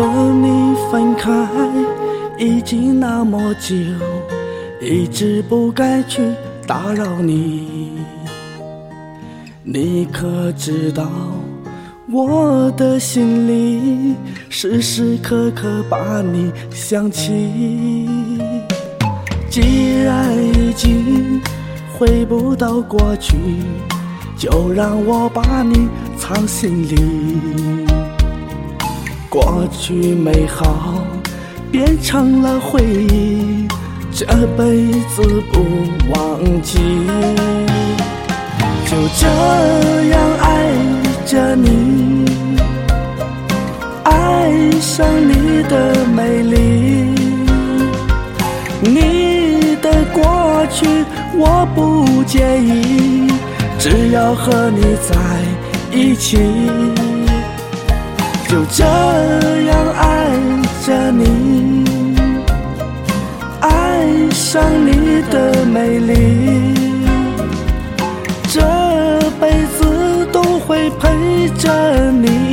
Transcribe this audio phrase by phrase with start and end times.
[0.00, 1.30] 和你分开
[2.38, 3.76] 已经那么久，
[4.80, 6.22] 一直不该去
[6.66, 7.98] 打扰你。
[9.62, 11.06] 你可知道，
[12.10, 14.14] 我的心里
[14.48, 18.08] 时时刻刻把你想起。
[19.50, 21.38] 既然已经
[21.98, 23.36] 回不到过去，
[24.34, 26.96] 就让我把你藏心里。
[29.30, 31.06] 过去美好
[31.70, 33.68] 变成了回忆，
[34.12, 34.26] 这
[34.58, 35.22] 辈子
[35.52, 35.64] 不
[36.12, 36.80] 忘记。
[38.86, 39.28] 就这
[40.08, 40.72] 样爱
[41.24, 42.24] 着你，
[44.02, 47.14] 爱上你的美丽，
[48.80, 51.04] 你的过去
[51.36, 53.30] 我不介意，
[53.78, 55.16] 只要和你在
[55.96, 56.36] 一起。
[58.72, 60.30] 这样爱
[60.86, 61.84] 着你，
[63.60, 66.12] 爱上你的美丽，
[68.48, 68.60] 这
[69.40, 72.49] 辈子都会陪着你，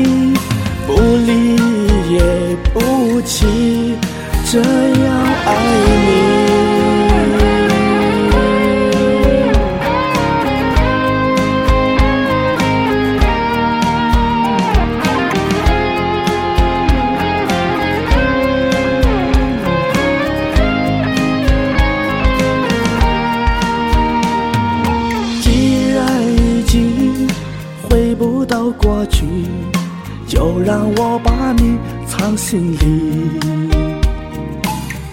[30.68, 33.40] 让我把你藏心里。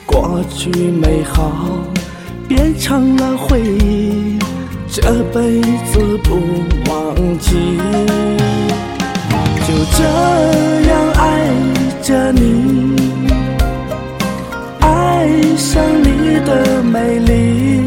[0.05, 1.53] 过去美好
[2.49, 4.37] 变成了回忆，
[4.91, 5.01] 这
[5.33, 6.35] 辈子不
[6.91, 7.79] 忘记。
[9.65, 10.03] 就这
[10.91, 11.49] 样爱
[12.03, 12.97] 着你，
[14.81, 17.85] 爱上你的美丽。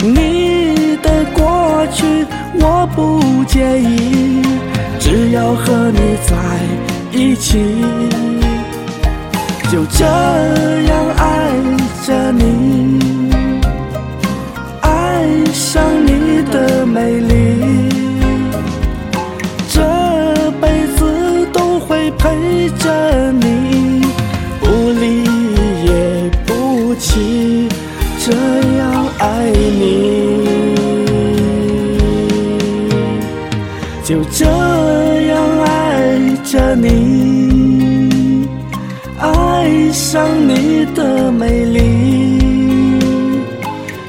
[0.00, 4.42] 你的过去我不介意，
[5.08, 6.36] 只要和你在
[7.18, 7.58] 一起。
[9.72, 11.50] 就这样爱
[12.04, 12.98] 着你，
[14.82, 15.24] 爱
[15.54, 17.88] 上你的美丽，
[19.70, 19.80] 这
[20.60, 23.67] 辈子都会陪着你，
[34.08, 34.46] 就这
[35.26, 35.36] 样
[35.66, 38.48] 爱着你，
[39.18, 41.78] 爱上你的美丽，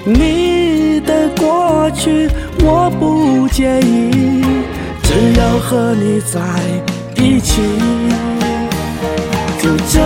[0.05, 2.29] 你的过去
[2.63, 4.41] 我不介意，
[5.03, 6.39] 只要和你在
[7.21, 7.61] 一起。
[9.61, 9.99] 就这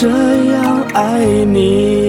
[0.00, 1.99] 这样爱你。